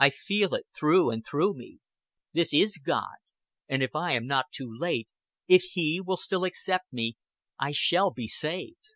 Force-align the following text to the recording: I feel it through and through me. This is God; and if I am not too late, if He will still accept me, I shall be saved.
I 0.00 0.10
feel 0.10 0.54
it 0.54 0.66
through 0.76 1.10
and 1.10 1.24
through 1.24 1.54
me. 1.54 1.78
This 2.32 2.52
is 2.52 2.78
God; 2.84 3.14
and 3.68 3.80
if 3.80 3.94
I 3.94 4.10
am 4.14 4.26
not 4.26 4.46
too 4.50 4.68
late, 4.68 5.08
if 5.46 5.62
He 5.62 6.00
will 6.04 6.16
still 6.16 6.42
accept 6.42 6.92
me, 6.92 7.14
I 7.60 7.70
shall 7.70 8.10
be 8.10 8.26
saved. 8.26 8.94